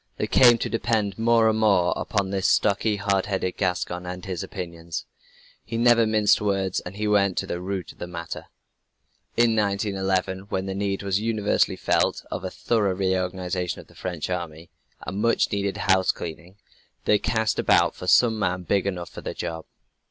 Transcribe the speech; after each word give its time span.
They 0.17 0.25
came 0.25 0.57
to 0.57 0.67
depend 0.67 1.19
more 1.19 1.47
and 1.47 1.59
more 1.59 1.93
upon 1.95 2.31
this 2.31 2.47
stocky, 2.47 2.95
hard 2.95 3.27
headed 3.27 3.55
Gascon 3.55 4.07
and 4.07 4.25
his 4.25 4.41
opinions. 4.41 5.05
He 5.63 5.77
never 5.77 6.07
minced 6.07 6.41
words 6.41 6.79
and 6.79 6.95
he 6.95 7.07
went 7.07 7.37
to 7.37 7.45
the 7.45 7.61
root 7.61 7.91
of 7.91 7.99
the 7.99 8.07
matter. 8.07 8.47
In 9.37 9.55
1911, 9.55 10.47
when 10.49 10.65
the 10.65 10.73
need 10.73 11.03
was 11.03 11.19
universally 11.19 11.75
felt, 11.77 12.25
of 12.31 12.43
a 12.43 12.49
thorough 12.49 12.95
reorganization 12.95 13.79
of 13.79 13.85
the 13.85 13.93
French 13.93 14.27
army 14.31 14.71
a 15.03 15.11
much 15.11 15.51
needed 15.51 15.77
house 15.77 16.11
cleaning 16.11 16.55
they 17.05 17.19
cast 17.19 17.59
about 17.59 17.93
for 17.93 18.07
some 18.07 18.39
man 18.39 18.63
big 18.63 18.87
enough 18.87 19.11
for 19.11 19.21
the 19.21 19.35
job. 19.35 19.65